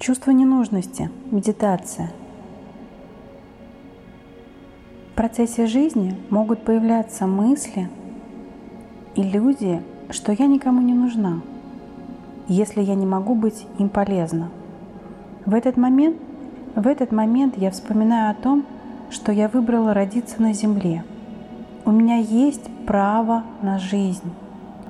[0.00, 2.10] Чувство ненужности, медитация.
[5.12, 7.90] В процессе жизни могут появляться мысли,
[9.14, 11.42] иллюзии, что я никому не нужна,
[12.48, 14.48] если я не могу быть им полезна.
[15.44, 16.16] В этот момент,
[16.74, 18.64] в этот момент я вспоминаю о том,
[19.10, 21.04] что я выбрала родиться на земле.
[21.84, 24.32] У меня есть право на жизнь.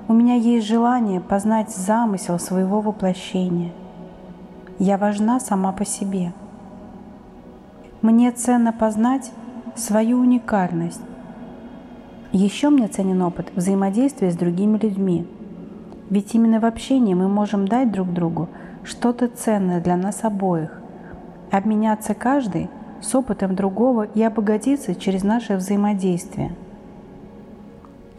[0.07, 3.73] У меня есть желание познать замысел своего воплощения.
[4.79, 6.33] Я важна сама по себе.
[8.01, 9.31] Мне ценно познать
[9.75, 11.01] свою уникальность.
[12.31, 15.27] Еще мне ценен опыт взаимодействия с другими людьми.
[16.09, 18.49] Ведь именно в общении мы можем дать друг другу
[18.83, 20.81] что-то ценное для нас обоих,
[21.51, 22.69] обменяться каждый
[23.01, 26.55] с опытом другого и обогатиться через наше взаимодействие–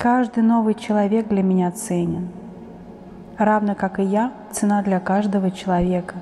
[0.03, 2.27] Каждый новый человек для меня ценен.
[3.39, 6.17] Равно как и я, цена для каждого человека,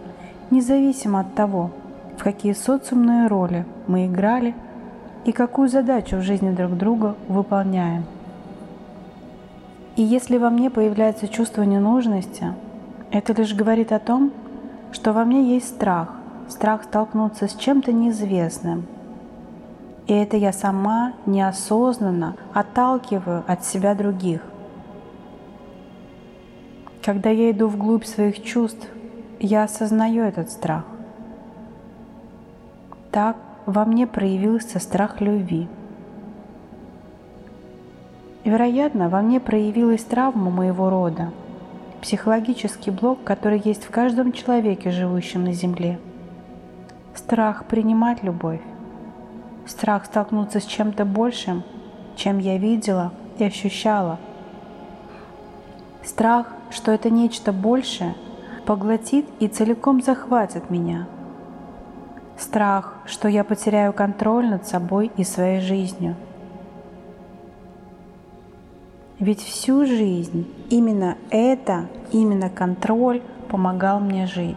[0.50, 1.70] независимо от того,
[2.18, 4.54] в какие социумные роли мы играли
[5.24, 8.04] и какую задачу в жизни друг друга выполняем.
[9.96, 12.54] И если во мне появляется чувство ненужности,
[13.10, 14.32] это лишь говорит о том,
[14.92, 16.10] что во мне есть страх,
[16.48, 18.86] страх столкнуться с чем-то неизвестным–
[20.10, 24.40] и это я сама неосознанно отталкиваю от себя других.
[27.00, 28.88] Когда я иду вглубь своих чувств,
[29.40, 30.84] я осознаю этот страх.
[33.10, 35.68] Так во мне проявился страх любви.
[38.44, 41.32] вероятно, во мне проявилась травма моего рода,
[42.00, 45.98] психологический блок, который есть в каждом человеке, живущем на Земле.
[47.14, 48.60] Страх принимать любовь
[49.70, 51.62] страх столкнуться с чем-то большим,
[52.16, 54.18] чем я видела и ощущала.
[56.02, 58.14] Страх, что это нечто большее,
[58.70, 61.08] поглотит и целиком захватит меня.
[62.38, 66.14] Страх, что я потеряю контроль над собой и своей жизнью.
[69.18, 74.56] Ведь всю жизнь именно это, именно контроль помогал мне жить.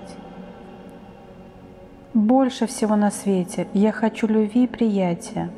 [2.13, 5.50] Больше всего на свете я хочу любви и приятия.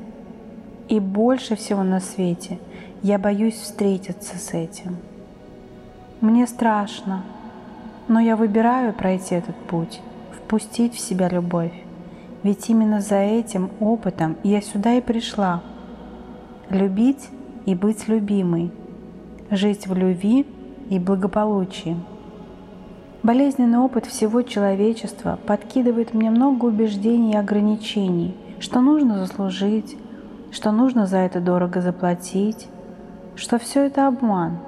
[0.87, 2.57] И больше всего на свете
[3.03, 4.95] я боюсь встретиться с этим.
[6.21, 7.25] Мне страшно,
[8.07, 10.01] но я выбираю пройти этот путь,
[10.31, 11.73] впустить в себя любовь.
[12.43, 15.61] Ведь именно за этим опытом я сюда и пришла.
[16.69, 17.29] Любить
[17.65, 18.71] и быть любимой,
[19.49, 20.45] жить в любви
[20.89, 21.97] и благополучии.
[23.23, 29.97] Болезненный опыт всего человечества подкидывает мне много убеждений и ограничений, что нужно заслужить,
[30.51, 32.67] что нужно за это дорого заплатить,
[33.35, 34.59] что все это обман,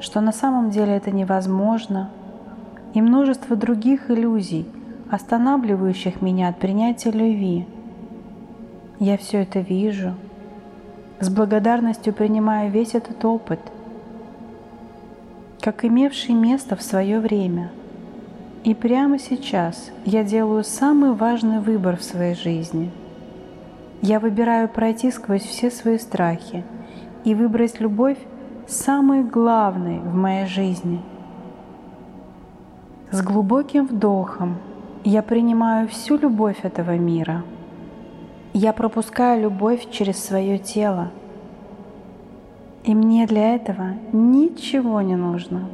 [0.00, 2.10] что на самом деле это невозможно,
[2.94, 4.66] и множество других иллюзий,
[5.10, 7.66] останавливающих меня от принятия любви.
[8.98, 10.14] Я все это вижу,
[11.20, 13.60] с благодарностью принимаю весь этот опыт–
[15.60, 17.70] как имевший место в свое время.
[18.64, 22.90] И прямо сейчас я делаю самый важный выбор в своей жизни.
[24.00, 26.64] Я выбираю пройти сквозь все свои страхи
[27.24, 28.18] и выбрать любовь
[28.66, 31.00] самой главной в моей жизни.
[33.10, 34.56] С глубоким вдохом
[35.04, 37.44] я принимаю всю любовь этого мира.
[38.52, 41.10] Я пропускаю любовь через свое тело–
[42.88, 45.68] и мне для этого ничего не нужно.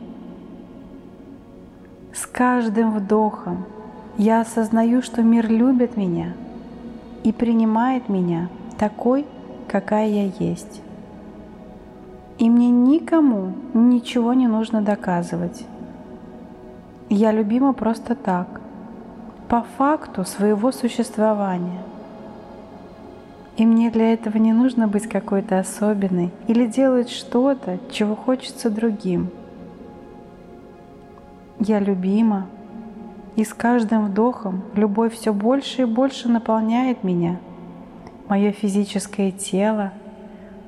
[2.12, 3.67] С каждым вдохом
[4.19, 6.33] я осознаю, что мир любит меня
[7.23, 9.27] и принимает меня такой,
[9.69, 10.83] какая я есть.
[12.39, 15.65] И мне никому ничего не нужно доказывать.
[17.09, 18.61] Я любима просто так,
[19.49, 21.83] по факту своего существования–
[23.57, 29.31] и мне для этого не нужно быть какой-то особенной или делать что-то, чего хочется другим.
[31.61, 32.47] Я любима,
[33.37, 37.39] и с каждым вдохом любовь все больше и больше наполняет меня,
[38.29, 39.93] мое физическое тело,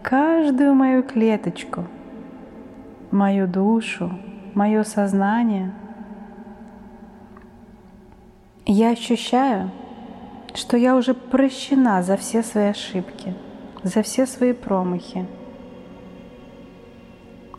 [0.02, 1.84] каждую мою клеточку,
[3.10, 4.12] мою душу,
[4.54, 5.72] мое сознание.
[8.68, 9.70] Я ощущаю,
[10.52, 13.32] что я уже прощена за все свои ошибки,
[13.84, 15.24] за все свои промахи.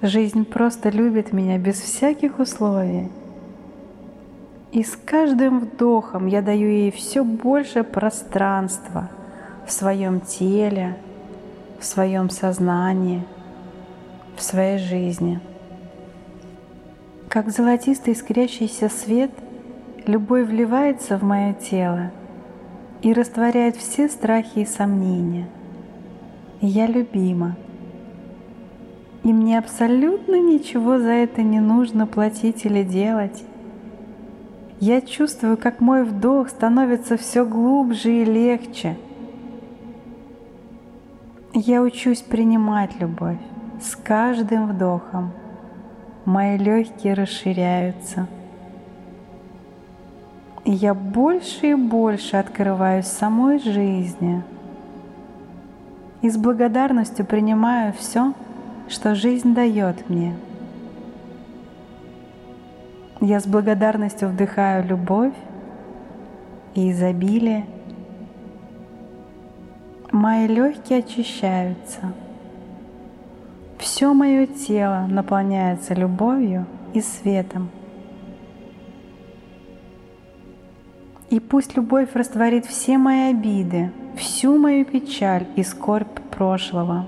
[0.02, 3.10] Жизнь просто любит меня без всяких условий.
[4.74, 9.10] И с каждым вдохом я даю ей все больше пространства
[9.66, 10.98] в своем теле,
[11.80, 13.24] в своем сознании,
[14.36, 15.40] в своей жизни.
[17.30, 19.32] Как золотистый искрящийся свет
[20.08, 22.12] любовь вливается в мое тело
[23.02, 25.48] и растворяет все страхи и сомнения.
[26.62, 27.56] Я любима.
[29.24, 33.44] И мне абсолютно ничего за это не нужно платить или делать.
[34.80, 38.98] Я чувствую, как мой вдох становится все глубже и легче.
[41.54, 43.40] Я учусь принимать любовь
[43.82, 45.32] с каждым вдохом.
[46.26, 48.28] Мои легкие расширяются.
[50.70, 54.44] Я больше и больше открываюсь самой жизни.
[56.22, 58.34] И с благодарностью принимаю все,
[58.88, 60.36] что жизнь дает мне–
[63.20, 65.34] я с благодарностью вдыхаю любовь
[66.76, 67.66] и изобилие.
[70.12, 72.14] Мои легкие очищаются.
[73.80, 77.70] Все мое тело наполняется любовью и светом.
[81.30, 87.08] И пусть любовь растворит все мои обиды, всю мою печаль и скорбь прошлого.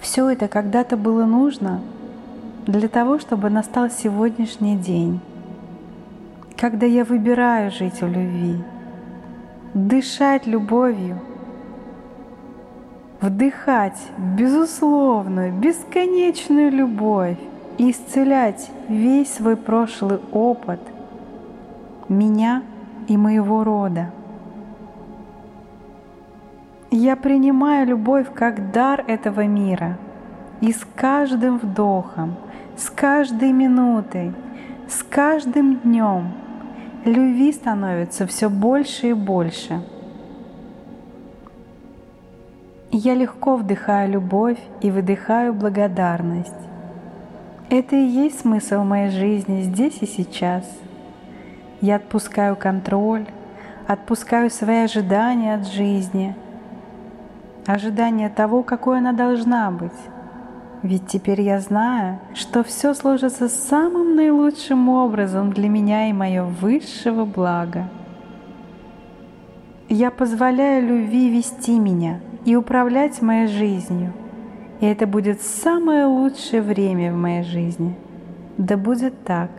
[0.00, 1.80] Все это когда-то было нужно
[2.66, 5.20] для того, чтобы настал сегодняшний день,
[6.56, 8.56] когда я выбираю жить в любви,
[9.74, 11.20] дышать любовью,
[13.20, 17.38] вдыхать безусловную, бесконечную любовь
[17.78, 20.80] исцелять весь свой прошлый опыт
[22.08, 22.62] меня
[23.08, 24.10] и моего рода.
[26.90, 29.98] Я принимаю любовь как дар этого мира,
[30.60, 32.36] и с каждым вдохом
[32.76, 34.32] с каждой минутой,
[34.88, 36.32] с каждым днем
[37.04, 39.80] любви становится все больше и больше.
[42.90, 46.73] Я легко вдыхаю любовь и выдыхаю благодарность.
[47.76, 50.62] Это и есть смысл моей жизни здесь и сейчас.
[51.80, 53.26] Я отпускаю контроль,
[53.88, 56.36] отпускаю свои ожидания от жизни,
[57.66, 59.90] ожидания того, какой она должна быть.
[60.84, 67.24] Ведь теперь я знаю, что все сложится самым наилучшим образом для меня и мое высшего
[67.24, 67.88] блага.
[69.88, 74.12] Я позволяю любви вести меня и управлять моей жизнью.
[74.80, 77.94] И это будет самое лучшее время в моей жизни.
[78.58, 79.50] Да будет так.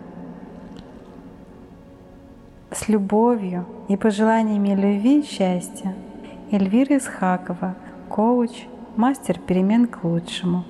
[2.72, 5.96] С любовью и пожеланиями любви и счастья.
[6.52, 7.76] Эльвира Исхакова,
[8.10, 8.52] коуч,
[8.96, 10.64] мастер перемен к лучшему.